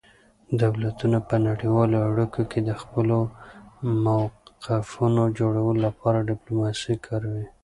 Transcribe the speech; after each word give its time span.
دولتونه 0.61 1.17
په 1.27 1.35
نړیوالو 1.47 1.97
اړیکو 2.09 2.41
کې 2.51 2.59
د 2.63 2.71
خپلو 2.81 3.17
موقفونو 4.05 5.23
جوړولو 5.39 5.79
لپاره 5.85 6.25
ډیپلوماسي 6.31 6.95
کاروي 7.05 7.45